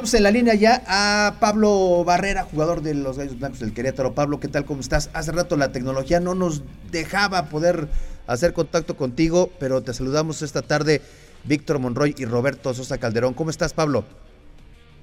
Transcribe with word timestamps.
Vamos 0.00 0.14
en 0.14 0.22
la 0.22 0.30
línea 0.30 0.54
ya 0.54 0.82
a 0.86 1.34
Pablo 1.40 2.04
Barrera, 2.06 2.44
jugador 2.44 2.80
de 2.80 2.94
los 2.94 3.18
Gallos 3.18 3.38
Blancos 3.38 3.60
del 3.60 3.74
Querétaro. 3.74 4.14
Pablo, 4.14 4.40
¿qué 4.40 4.48
tal? 4.48 4.64
¿Cómo 4.64 4.80
estás? 4.80 5.10
Hace 5.12 5.30
rato 5.30 5.58
la 5.58 5.72
tecnología 5.72 6.20
no 6.20 6.34
nos 6.34 6.62
dejaba 6.90 7.50
poder 7.50 7.86
hacer 8.26 8.54
contacto 8.54 8.96
contigo, 8.96 9.50
pero 9.58 9.82
te 9.82 9.92
saludamos 9.92 10.40
esta 10.40 10.62
tarde, 10.62 11.02
Víctor 11.44 11.80
Monroy 11.80 12.14
y 12.16 12.24
Roberto 12.24 12.72
Sosa 12.72 12.96
Calderón. 12.96 13.34
¿Cómo 13.34 13.50
estás, 13.50 13.74
Pablo? 13.74 14.04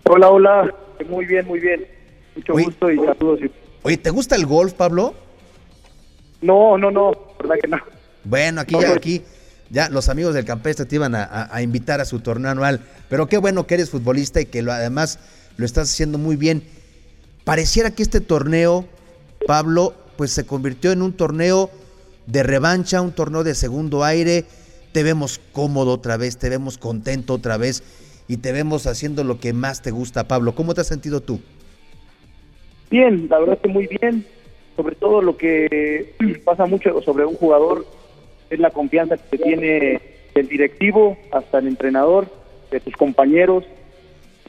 Hola, 0.09 0.29
hola. 0.29 0.73
Muy 1.07 1.27
bien, 1.27 1.45
muy 1.45 1.59
bien. 1.59 1.85
Mucho 2.35 2.53
gusto 2.53 2.89
y 2.89 2.97
saludos. 2.97 3.39
Oye, 3.83 3.97
¿te 3.97 4.09
gusta 4.09 4.35
el 4.35 4.47
golf, 4.47 4.73
Pablo? 4.73 5.13
No, 6.41 6.75
no, 6.75 6.89
no, 6.89 7.11
verdad 7.39 7.55
que 7.61 7.67
no. 7.67 7.77
Bueno, 8.23 8.61
aquí 8.61 8.73
ya, 8.81 8.93
aquí 8.93 9.21
ya 9.69 9.89
los 9.89 10.09
amigos 10.09 10.33
del 10.33 10.45
campestre 10.45 10.85
te 10.85 10.95
iban 10.95 11.13
a, 11.15 11.49
invitar 11.61 11.99
a 12.01 12.05
su 12.05 12.19
torneo 12.19 12.51
anual, 12.51 12.81
pero 13.09 13.27
qué 13.27 13.37
bueno 13.37 13.67
que 13.67 13.75
eres 13.75 13.89
futbolista 13.89 14.41
y 14.41 14.45
que 14.45 14.59
además 14.59 15.19
lo 15.57 15.65
estás 15.65 15.91
haciendo 15.91 16.17
muy 16.17 16.35
bien. 16.35 16.63
Pareciera 17.43 17.91
que 17.91 18.03
este 18.03 18.21
torneo, 18.21 18.85
Pablo, 19.45 19.93
pues 20.17 20.31
se 20.31 20.45
convirtió 20.45 20.91
en 20.91 21.01
un 21.01 21.13
torneo 21.13 21.69
de 22.25 22.43
revancha, 22.43 23.01
un 23.01 23.13
torneo 23.13 23.43
de 23.43 23.55
segundo 23.55 24.03
aire. 24.03 24.45
Te 24.91 25.03
vemos 25.03 25.39
cómodo 25.51 25.93
otra 25.93 26.17
vez, 26.17 26.37
te 26.37 26.49
vemos 26.49 26.77
contento 26.77 27.33
otra 27.33 27.57
vez 27.57 27.83
y 28.27 28.37
te 28.37 28.51
vemos 28.51 28.87
haciendo 28.87 29.23
lo 29.23 29.39
que 29.39 29.53
más 29.53 29.81
te 29.81 29.91
gusta, 29.91 30.27
Pablo. 30.27 30.55
¿Cómo 30.55 30.73
te 30.73 30.81
has 30.81 30.87
sentido 30.87 31.21
tú? 31.21 31.39
Bien, 32.89 33.27
la 33.29 33.39
verdad 33.39 33.59
que 33.59 33.69
muy 33.69 33.87
bien. 33.87 34.25
Sobre 34.75 34.95
todo 34.95 35.21
lo 35.21 35.37
que 35.37 36.15
pasa 36.45 36.65
mucho 36.65 37.01
sobre 37.01 37.25
un 37.25 37.35
jugador 37.35 37.85
es 38.49 38.59
la 38.59 38.71
confianza 38.71 39.17
que 39.17 39.37
tiene 39.37 40.01
el 40.35 40.47
directivo 40.47 41.17
hasta 41.31 41.59
el 41.59 41.67
entrenador, 41.67 42.27
de 42.71 42.79
sus 42.79 42.93
compañeros. 42.95 43.63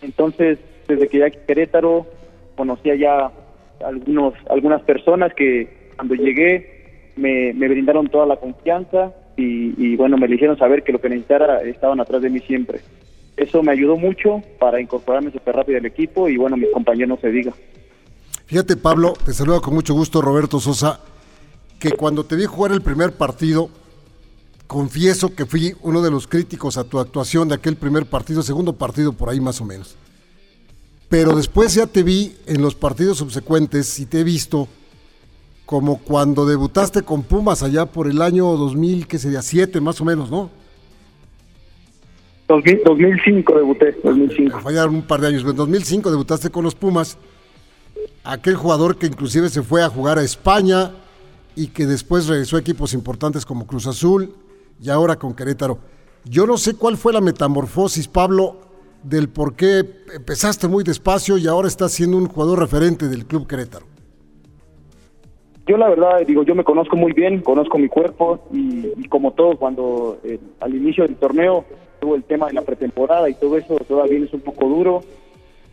Entonces, 0.03 0.59
desde 0.87 1.09
que 1.09 1.19
ya 1.19 1.31
Querétaro 1.31 2.07
conocía 2.57 2.95
ya 2.95 3.31
algunos 3.85 4.35
algunas 4.49 4.83
personas 4.83 5.33
que 5.35 5.91
cuando 5.97 6.15
llegué 6.15 7.13
me, 7.17 7.53
brindaron 7.53 8.09
toda 8.09 8.27
la 8.27 8.37
confianza 8.37 9.13
y, 9.37 9.75
y, 9.77 9.97
bueno, 9.97 10.17
me 10.17 10.27
dijeron 10.27 10.59
saber 10.59 10.83
que 10.83 10.93
lo 10.93 11.01
que 11.01 11.09
necesitara 11.09 11.63
estaban 11.63 12.01
atrás 12.01 12.23
de 12.23 12.31
mí 12.31 12.41
siempre. 12.41 12.81
Eso 13.37 13.63
me 13.63 13.73
ayudó 13.73 13.97
mucho 13.97 14.43
para 14.59 14.81
incorporarme 14.81 15.31
súper 15.31 15.55
rápido 15.55 15.79
al 15.79 15.87
equipo 15.87 16.29
y 16.29 16.37
bueno, 16.37 16.57
mis 16.57 16.71
compañeros 16.71 17.09
no 17.09 17.17
se 17.19 17.31
diga. 17.31 17.53
Fíjate 18.47 18.77
Pablo, 18.77 19.15
te 19.25 19.33
saluda 19.33 19.61
con 19.61 19.75
mucho 19.75 19.95
gusto 19.95 20.23
Roberto 20.23 20.59
Sosa, 20.59 21.01
que 21.79 21.93
cuando 21.93 22.25
te 22.25 22.35
vi 22.35 22.47
jugar 22.47 22.73
el 22.73 22.83
primer 22.83 23.13
partido, 23.13 23.69
confieso 24.69 25.35
que 25.35 25.47
fui 25.47 25.75
uno 25.83 26.03
de 26.03 26.11
los 26.11 26.29
críticos 26.29 26.77
a 26.77 26.85
tu 26.85 27.01
actuación 27.01 27.49
de 27.49 27.57
aquel 27.57 27.75
primer 27.75 28.07
partido, 28.07 28.43
segundo 28.43 28.75
partido 28.75 29.13
por 29.13 29.31
ahí 29.31 29.41
más 29.41 29.61
o 29.61 29.65
menos. 29.65 29.97
Pero 31.09 31.35
después 31.35 31.75
ya 31.75 31.87
te 31.87 32.03
vi 32.03 32.37
en 32.47 32.61
los 32.61 32.75
partidos 32.75 33.19
subsecuentes 33.19 33.99
y 33.99 34.07
te 34.07 34.21
he 34.21 34.25
visto 34.25 34.69
como 35.65 35.99
cuando 35.99 36.47
debutaste 36.47 37.03
con 37.03 37.23
Pumas 37.23 37.63
allá 37.63 37.87
por 37.87 38.09
el 38.09 38.21
año 38.21 38.45
2000, 38.45 39.07
que 39.07 39.19
sería 39.19 39.43
7 39.43 39.81
más 39.81 40.01
o 40.01 40.05
menos, 40.05 40.31
¿no? 40.31 40.51
2005 42.47 43.55
debuté, 43.55 43.97
2005. 44.05 44.61
Fallaron 44.61 44.95
un 44.95 45.03
par 45.03 45.21
de 45.21 45.29
años, 45.29 45.45
en 45.45 45.57
2005 45.57 46.11
debutaste 46.11 46.51
con 46.51 46.65
los 46.65 46.75
Pumas. 46.75 47.17
Aquel 48.23 48.57
jugador 48.57 48.99
que 48.99 49.07
inclusive 49.07 49.49
se 49.49 49.63
fue 49.63 49.83
a 49.83 49.89
jugar 49.89 50.19
a 50.19 50.23
España 50.23 50.93
y 51.57 51.69
que 51.69 51.87
después 51.87 52.27
regresó 52.27 52.57
a 52.57 52.61
equipos 52.61 52.93
importantes 52.93 53.47
como 53.47 53.67
Cruz 53.67 53.87
Azul, 53.87 54.35
y 54.81 54.91
ahora 54.91 55.17
con 55.17 55.35
Querétaro. 55.35 55.79
Yo 56.25 56.47
no 56.47 56.57
sé 56.57 56.75
cuál 56.77 56.97
fue 56.97 57.13
la 57.13 57.21
metamorfosis, 57.21 58.09
Pablo, 58.09 58.57
del 59.03 59.29
por 59.29 59.55
qué 59.55 59.85
empezaste 60.15 60.69
muy 60.69 60.85
despacio 60.85 61.39
y 61.39 61.47
ahora 61.47 61.69
estás 61.69 61.93
siendo 61.93 62.17
un 62.17 62.27
jugador 62.27 62.59
referente 62.59 63.09
del 63.09 63.27
Club 63.27 63.47
Querétaro. 63.47 63.87
Yo 65.67 65.77
la 65.77 65.91
verdad, 65.91 66.27
digo, 66.27 66.45
yo 66.45 66.55
me 66.55 66.65
conozco 66.65 66.97
muy 66.97 67.13
bien, 67.13 67.43
conozco 67.43 67.77
mi 67.77 67.89
cuerpo 67.89 68.41
y, 68.51 69.07
como 69.09 69.33
todo, 69.33 69.57
cuando 69.59 70.19
eh, 70.25 70.39
al 70.61 70.75
inicio 70.75 71.05
del 71.05 71.17
torneo 71.17 71.65
tuvo 72.01 72.15
el 72.15 72.25
tema 72.25 72.47
de 72.47 72.55
la 72.55 72.63
pretemporada 72.63 73.29
y 73.29 73.35
todo 73.35 73.59
eso, 73.59 73.77
todavía 73.87 74.25
es 74.25 74.33
un 74.33 74.41
poco 74.41 74.67
duro, 74.67 75.03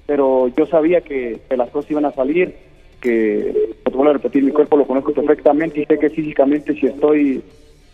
pero 0.06 0.50
yo 0.50 0.66
sabía 0.66 1.00
que, 1.00 1.42
las 1.56 1.70
cosas 1.70 1.92
iban 1.92 2.04
a 2.04 2.12
salir, 2.12 2.56
que, 3.00 3.74
te 3.86 3.92
vuelvo 3.92 4.10
a 4.10 4.14
repetir, 4.14 4.44
mi 4.44 4.52
cuerpo 4.52 4.76
lo 4.76 4.86
conozco 4.86 5.14
perfectamente 5.14 5.82
y 5.82 5.86
sé 5.86 5.98
que 5.98 6.10
físicamente 6.10 6.74
si 6.74 6.88
estoy 6.88 7.42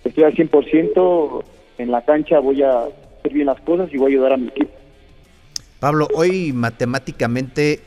estoy 0.03 0.23
al 0.23 0.33
100% 0.33 1.43
en 1.77 1.91
la 1.91 2.03
cancha, 2.03 2.39
voy 2.39 2.61
a 2.63 2.83
hacer 2.83 3.33
bien 3.33 3.47
las 3.47 3.61
cosas 3.61 3.89
y 3.93 3.97
voy 3.97 4.11
a 4.11 4.15
ayudar 4.15 4.33
a 4.33 4.37
mi 4.37 4.47
equipo. 4.47 4.71
Pablo, 5.79 6.07
hoy 6.13 6.53
matemáticamente 6.53 7.79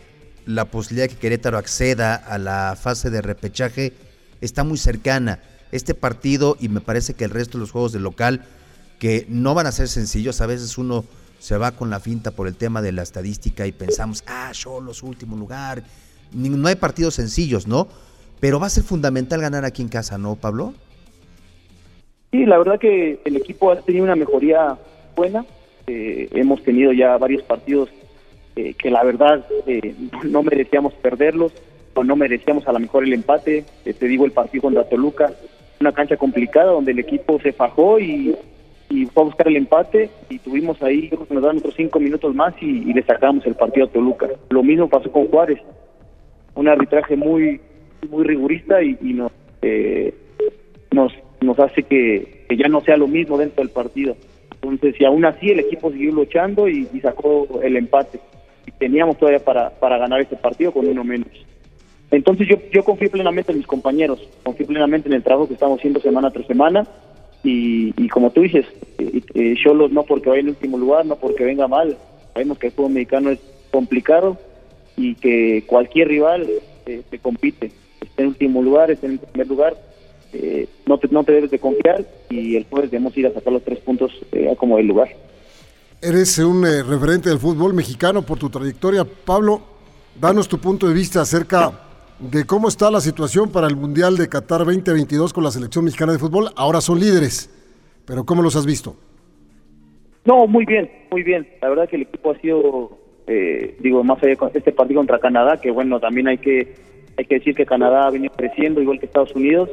la 0.46 0.66
posibilidad 0.66 1.08
de 1.08 1.14
que 1.14 1.20
Querétaro 1.20 1.58
acceda 1.58 2.14
a 2.14 2.38
la 2.38 2.76
fase 2.80 3.10
de 3.10 3.22
repechaje 3.22 3.92
está 4.40 4.64
muy 4.64 4.78
cercana. 4.78 5.40
Este 5.72 5.94
partido 5.94 6.56
y 6.60 6.68
me 6.68 6.80
parece 6.80 7.14
que 7.14 7.24
el 7.24 7.30
resto 7.30 7.58
de 7.58 7.62
los 7.62 7.70
juegos 7.70 7.92
de 7.92 8.00
local 8.00 8.44
que 8.98 9.26
no 9.28 9.54
van 9.54 9.66
a 9.66 9.72
ser 9.72 9.88
sencillos, 9.88 10.40
a 10.40 10.46
veces 10.46 10.78
uno 10.78 11.04
se 11.38 11.56
va 11.56 11.72
con 11.72 11.90
la 11.90 12.00
finta 12.00 12.30
por 12.30 12.48
el 12.48 12.56
tema 12.56 12.80
de 12.80 12.92
la 12.92 13.02
estadística 13.02 13.66
y 13.66 13.72
pensamos, 13.72 14.24
ah, 14.26 14.50
yo 14.52 14.80
los 14.80 15.02
último 15.02 15.36
lugar. 15.36 15.84
No 16.32 16.68
hay 16.68 16.76
partidos 16.76 17.14
sencillos, 17.14 17.66
¿no? 17.66 17.88
Pero 18.40 18.58
va 18.58 18.66
a 18.66 18.70
ser 18.70 18.82
fundamental 18.82 19.40
ganar 19.40 19.64
aquí 19.64 19.82
en 19.82 19.88
casa, 19.88 20.18
¿no, 20.18 20.36
Pablo? 20.36 20.74
Sí, 22.34 22.44
la 22.46 22.58
verdad 22.58 22.80
que 22.80 23.20
el 23.24 23.36
equipo 23.36 23.70
ha 23.70 23.76
tenido 23.76 24.02
una 24.02 24.16
mejoría 24.16 24.76
buena. 25.14 25.44
Eh, 25.86 26.28
hemos 26.32 26.60
tenido 26.64 26.92
ya 26.92 27.16
varios 27.16 27.44
partidos 27.44 27.90
eh, 28.56 28.74
que 28.74 28.90
la 28.90 29.04
verdad 29.04 29.46
eh, 29.68 29.94
no 30.24 30.42
merecíamos 30.42 30.94
perderlos 30.94 31.52
o 31.94 32.02
no 32.02 32.16
merecíamos 32.16 32.66
a 32.66 32.72
lo 32.72 32.80
mejor 32.80 33.04
el 33.04 33.12
empate. 33.12 33.64
te 33.84 34.08
digo 34.08 34.24
el 34.24 34.32
partido 34.32 34.62
contra 34.62 34.88
Toluca, 34.88 35.30
una 35.80 35.92
cancha 35.92 36.16
complicada 36.16 36.72
donde 36.72 36.90
el 36.90 36.98
equipo 36.98 37.38
se 37.38 37.52
fajó 37.52 38.00
y, 38.00 38.34
fue 39.12 39.22
a 39.22 39.26
buscar 39.26 39.46
el 39.46 39.56
empate 39.56 40.10
y 40.28 40.40
tuvimos 40.40 40.82
ahí, 40.82 41.10
creo 41.10 41.28
que 41.28 41.34
nos 41.34 41.42
dan 41.44 41.58
otros 41.58 41.74
cinco 41.76 42.00
minutos 42.00 42.34
más 42.34 42.52
y, 42.60 42.92
le 42.92 43.04
sacamos 43.04 43.46
el 43.46 43.54
partido 43.54 43.86
a 43.86 43.90
Toluca. 43.90 44.28
Lo 44.50 44.64
mismo 44.64 44.88
pasó 44.88 45.08
con 45.12 45.28
Juárez, 45.28 45.60
un 46.56 46.66
arbitraje 46.66 47.14
muy 47.14 47.60
muy 48.10 48.24
rigurista 48.24 48.82
y, 48.82 48.98
y 49.00 49.12
nos, 49.12 49.30
nos 50.90 51.12
nos 51.44 51.58
hace 51.58 51.82
que, 51.82 52.46
ya 52.56 52.68
no 52.68 52.80
sea 52.80 52.96
lo 52.96 53.06
mismo 53.06 53.38
dentro 53.38 53.62
del 53.62 53.72
partido. 53.72 54.16
Entonces, 54.62 55.00
y 55.00 55.04
aún 55.04 55.24
así 55.24 55.50
el 55.50 55.60
equipo 55.60 55.90
siguió 55.90 56.12
luchando 56.12 56.68
y, 56.68 56.86
sacó 57.00 57.60
el 57.62 57.76
empate. 57.76 58.18
Y 58.66 58.70
teníamos 58.72 59.18
todavía 59.18 59.44
para, 59.44 59.70
para 59.70 59.98
ganar 59.98 60.20
este 60.20 60.36
partido 60.36 60.72
con 60.72 60.86
uno 60.86 61.04
menos. 61.04 61.28
Entonces 62.10 62.46
yo, 62.48 62.56
yo 62.72 62.84
confío 62.84 63.10
plenamente 63.10 63.52
en 63.52 63.58
mis 63.58 63.66
compañeros, 63.66 64.26
confío 64.42 64.66
plenamente 64.66 65.08
en 65.08 65.14
el 65.14 65.22
trabajo 65.22 65.48
que 65.48 65.54
estamos 65.54 65.78
haciendo 65.78 66.00
semana 66.00 66.30
tras 66.30 66.46
semana 66.46 66.86
y, 67.42 68.08
como 68.08 68.30
tú 68.30 68.40
dices, 68.40 68.66
eh, 68.98 69.20
eh 69.34 69.54
no 69.90 70.02
porque 70.04 70.30
vaya 70.30 70.40
en 70.40 70.48
último 70.48 70.78
lugar, 70.78 71.04
no 71.04 71.16
porque 71.16 71.44
venga 71.44 71.68
mal, 71.68 71.96
sabemos 72.32 72.58
que 72.58 72.68
el 72.68 72.72
fútbol 72.72 72.92
mexicano 72.92 73.30
es 73.30 73.38
complicado 73.70 74.38
y 74.96 75.14
que 75.16 75.64
cualquier 75.66 76.08
rival 76.08 76.48
eh, 76.86 77.02
se 77.10 77.18
compite, 77.18 77.70
esté 78.00 78.22
en 78.22 78.28
último 78.28 78.62
lugar, 78.62 78.90
esté 78.90 79.08
en 79.08 79.18
primer 79.18 79.46
lugar, 79.46 79.76
eh, 80.32 80.66
no, 80.86 80.98
te, 80.98 81.08
no 81.08 81.24
te 81.24 81.32
debes 81.32 81.50
de 81.50 81.58
confiar 81.58 82.04
y 82.30 82.56
el 82.56 82.64
jueves 82.64 82.90
debemos 82.90 83.16
ir 83.16 83.26
a 83.26 83.32
sacar 83.32 83.52
los 83.52 83.64
tres 83.64 83.78
puntos 83.80 84.12
eh, 84.32 84.50
a 84.50 84.56
como 84.56 84.78
el 84.78 84.86
lugar. 84.86 85.08
Eres 86.00 86.38
un 86.38 86.66
eh, 86.66 86.82
referente 86.82 87.30
del 87.30 87.38
fútbol 87.38 87.72
mexicano 87.72 88.22
por 88.22 88.38
tu 88.38 88.50
trayectoria. 88.50 89.04
Pablo, 89.04 89.62
danos 90.20 90.48
tu 90.48 90.58
punto 90.58 90.86
de 90.86 90.94
vista 90.94 91.22
acerca 91.22 91.72
de 92.18 92.44
cómo 92.44 92.68
está 92.68 92.90
la 92.90 93.00
situación 93.00 93.50
para 93.50 93.66
el 93.66 93.76
Mundial 93.76 94.16
de 94.16 94.28
Qatar 94.28 94.60
2022 94.60 95.32
con 95.32 95.44
la 95.44 95.50
selección 95.50 95.84
mexicana 95.84 96.12
de 96.12 96.18
fútbol. 96.18 96.50
Ahora 96.56 96.80
son 96.80 97.00
líderes, 97.00 97.50
pero 98.04 98.24
¿cómo 98.24 98.42
los 98.42 98.54
has 98.56 98.66
visto? 98.66 98.96
No, 100.26 100.46
muy 100.46 100.64
bien, 100.64 100.90
muy 101.10 101.22
bien. 101.22 101.48
La 101.62 101.70
verdad 101.70 101.88
que 101.88 101.96
el 101.96 102.02
equipo 102.02 102.30
ha 102.30 102.40
sido, 102.40 102.98
digo, 103.80 104.04
más 104.04 104.22
allá 104.22 104.36
de 104.36 104.58
este 104.58 104.72
partido 104.72 105.00
contra 105.00 105.18
Canadá, 105.18 105.60
que 105.60 105.70
bueno, 105.70 106.00
también 106.00 106.28
hay 106.28 106.38
que, 106.38 106.74
hay 107.18 107.24
que 107.26 107.34
decir 107.36 107.54
que 107.54 107.66
Canadá 107.66 108.06
ha 108.06 108.10
venido 108.10 108.32
creciendo 108.34 108.80
igual 108.80 108.98
que 108.98 109.06
Estados 109.06 109.34
Unidos 109.34 109.70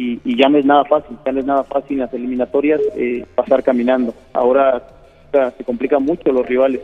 y, 0.00 0.36
ya 0.36 0.48
no 0.48 0.58
es 0.58 0.64
nada 0.64 0.84
fácil, 0.84 1.16
ya 1.24 1.32
no 1.32 1.40
es 1.40 1.46
nada 1.46 1.64
fácil 1.64 1.92
en 1.92 1.98
las 2.00 2.14
eliminatorias 2.14 2.80
eh, 2.96 3.24
pasar 3.34 3.62
caminando. 3.62 4.14
Ahora 4.32 4.82
se 5.56 5.64
complican 5.64 6.02
mucho 6.02 6.32
los 6.32 6.46
rivales, 6.46 6.80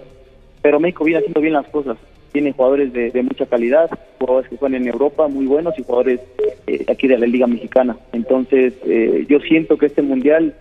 pero 0.62 0.78
México 0.78 1.04
viene 1.04 1.18
haciendo 1.18 1.40
bien 1.40 1.54
las 1.54 1.66
cosas. 1.68 1.96
tiene 2.32 2.52
jugadores 2.52 2.92
de, 2.92 3.22
mucha 3.22 3.46
calidad, 3.46 3.88
jugadores 4.18 4.50
que 4.50 4.58
juegan 4.58 4.82
en 4.82 4.88
Europa 4.88 5.26
muy 5.26 5.46
buenos 5.46 5.78
y 5.78 5.82
jugadores 5.82 6.20
eh, 6.66 6.84
aquí 6.88 7.08
de 7.08 7.18
la 7.18 7.26
Liga 7.26 7.46
Mexicana. 7.46 7.96
Entonces, 8.12 8.74
eh, 8.84 9.24
yo 9.28 9.38
siento 9.40 9.78
que 9.78 9.86
este 9.86 10.02
mundial 10.02 10.54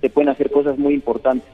se 0.00 0.08
pueden 0.08 0.28
hacer 0.28 0.50
cosas 0.50 0.78
muy 0.78 0.94
importantes. 0.94 1.48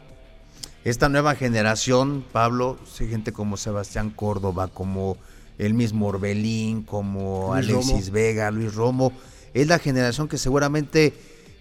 Esta 0.85 1.09
nueva 1.09 1.37
generación, 1.37 2.25
Pablo, 2.33 2.77
gente 2.99 3.33
como 3.33 3.57
Sebastián 3.57 4.11
Córdoba, 4.11 4.69
como 4.69 5.17
el 5.59 5.75
mismo 5.75 6.09
Orbelín, 6.09 6.83
como 6.83 7.55
Alexis 7.55 8.11
Vega, 8.11 8.51
Luis 8.51 8.75
Romo, 8.75 9.13
es 9.55 9.67
la 9.67 9.79
generación 9.79 10.29
que 10.29 10.39
seguramente 10.39 11.13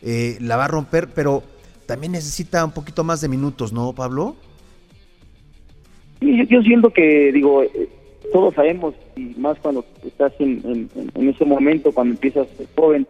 eh, 0.02 0.38
la 0.40 0.58
va 0.58 0.66
a 0.66 0.68
romper, 0.68 1.10
pero 1.14 1.44
también 1.86 2.14
necesita 2.14 2.64
un 2.64 2.72
poquito 2.72 3.04
más 3.04 3.22
de 3.22 3.28
minutos, 3.28 3.74
¿no, 3.74 3.94
Pablo? 3.94 4.36
Sí, 6.20 6.48
yo, 6.48 6.62
siento 6.62 6.92
que, 6.92 7.32
digo, 7.32 7.64
eh, 7.64 7.90
todos 8.32 8.54
sabemos, 8.54 8.94
y 9.16 9.34
más 9.38 9.60
cuando 9.60 9.86
estás 10.06 10.34
en, 10.40 10.90
ese 11.16 11.46
momento, 11.46 11.92
cuando 11.92 12.14
empiezas 12.14 12.48
joven 12.76 13.08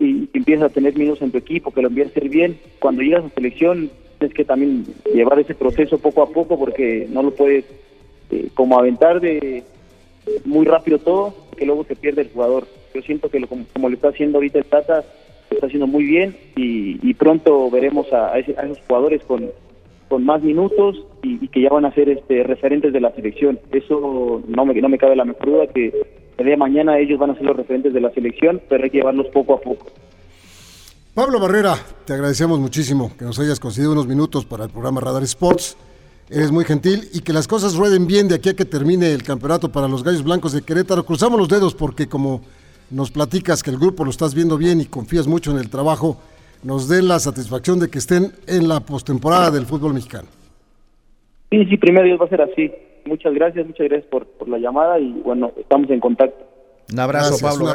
y, 0.00 0.28
empiezas 0.32 0.70
a 0.70 0.74
tener 0.74 0.96
minutos 0.96 1.22
en 1.22 1.30
tu 1.30 1.38
equipo, 1.38 1.70
que 1.70 1.82
lo 1.82 1.88
empiezas 1.88 2.12
a 2.12 2.18
hacer 2.18 2.28
bien, 2.28 2.58
cuando 2.80 3.02
llegas 3.02 3.24
a 3.24 3.34
selección 3.34 3.90
tienes 4.18 4.34
que 4.34 4.44
también 4.44 4.84
llevar 5.14 5.38
ese 5.38 5.54
proceso 5.54 5.98
poco 5.98 6.22
a 6.22 6.28
poco 6.28 6.58
porque 6.58 7.06
no 7.08 7.22
lo 7.22 7.30
puedes 7.34 7.64
eh, 8.30 8.48
como 8.54 8.78
aventar 8.78 9.20
de 9.20 9.62
muy 10.44 10.66
rápido 10.66 10.98
todo, 10.98 11.34
que 11.56 11.66
luego 11.66 11.84
se 11.84 11.96
pierde 11.96 12.22
el 12.22 12.30
jugador. 12.30 12.66
Yo 12.94 13.02
siento 13.02 13.28
que 13.28 13.40
lo, 13.40 13.46
como, 13.46 13.88
lo 13.88 13.94
está 13.94 14.08
haciendo 14.08 14.38
ahorita 14.38 14.58
el 14.58 14.64
Tata, 14.64 15.04
lo 15.50 15.54
está 15.54 15.66
haciendo 15.66 15.86
muy 15.86 16.04
bien 16.04 16.36
y, 16.56 17.14
pronto 17.14 17.70
veremos 17.70 18.12
a, 18.12 18.32
a, 18.32 18.38
esos 18.38 18.78
jugadores 18.86 19.22
con, 19.24 19.50
con 20.08 20.24
más 20.24 20.42
minutos 20.42 21.04
y, 21.22 21.48
que 21.48 21.62
ya 21.62 21.70
van 21.70 21.84
a 21.84 21.94
ser 21.94 22.08
este, 22.08 22.42
referentes 22.42 22.92
de 22.92 23.00
la 23.00 23.12
selección. 23.12 23.58
Eso 23.72 24.42
no 24.46 24.64
me, 24.64 24.74
no 24.80 24.88
me 24.88 24.98
cabe 24.98 25.16
la 25.16 25.24
mejor 25.24 25.46
duda 25.46 25.66
que 25.66 25.86
el 26.38 26.44
día 26.44 26.52
de 26.52 26.56
mañana 26.56 26.98
ellos 26.98 27.18
van 27.18 27.30
a 27.30 27.34
ser 27.34 27.44
los 27.44 27.56
referentes 27.56 27.92
de 27.92 28.00
la 28.00 28.10
selección, 28.10 28.60
pero 28.68 28.84
hay 28.84 28.90
que 28.90 28.98
llevarlos 28.98 29.26
poco 29.28 29.54
a 29.54 29.60
poco. 29.60 29.86
Pablo 31.14 31.40
Barrera, 31.40 31.74
te 32.04 32.12
agradecemos 32.12 32.60
muchísimo 32.60 33.10
que 33.18 33.24
nos 33.24 33.40
hayas 33.40 33.58
concedido 33.58 33.90
unos 33.90 34.06
minutos 34.06 34.44
para 34.44 34.64
el 34.64 34.70
programa 34.70 35.00
Radar 35.00 35.24
Sports. 35.24 35.76
Eres 36.30 36.50
muy 36.50 36.64
gentil 36.64 37.08
y 37.14 37.20
que 37.20 37.32
las 37.32 37.48
cosas 37.48 37.74
rueden 37.74 38.06
bien 38.06 38.28
de 38.28 38.34
aquí 38.34 38.50
a 38.50 38.54
que 38.54 38.66
termine 38.66 39.12
el 39.12 39.22
campeonato 39.22 39.70
para 39.72 39.88
los 39.88 40.04
Gallos 40.04 40.22
Blancos 40.22 40.52
de 40.52 40.62
Querétaro. 40.62 41.04
Cruzamos 41.04 41.38
los 41.38 41.48
dedos 41.48 41.74
porque 41.74 42.06
como 42.06 42.42
nos 42.90 43.10
platicas 43.10 43.62
que 43.62 43.70
el 43.70 43.78
grupo 43.78 44.04
lo 44.04 44.10
estás 44.10 44.34
viendo 44.34 44.58
bien 44.58 44.80
y 44.80 44.86
confías 44.86 45.26
mucho 45.26 45.50
en 45.52 45.58
el 45.58 45.70
trabajo, 45.70 46.18
nos 46.62 46.88
dé 46.88 47.02
la 47.02 47.18
satisfacción 47.18 47.78
de 47.78 47.88
que 47.88 47.98
estén 47.98 48.32
en 48.46 48.68
la 48.68 48.80
postemporada 48.80 49.50
del 49.50 49.64
fútbol 49.64 49.94
mexicano. 49.94 50.28
Sí, 51.50 51.64
sí, 51.64 51.76
primero 51.78 52.04
Dios 52.04 52.20
va 52.20 52.26
a 52.26 52.28
ser 52.28 52.42
así. 52.42 52.72
Muchas 53.06 53.32
gracias, 53.32 53.66
muchas 53.66 53.88
gracias 53.88 54.10
por, 54.10 54.26
por 54.26 54.48
la 54.48 54.58
llamada 54.58 54.98
y 54.98 55.12
bueno, 55.24 55.52
estamos 55.56 55.88
en 55.90 56.00
contacto. 56.00 56.44
Un 56.92 57.00
abrazo, 57.00 57.36
Pablo. 57.40 57.72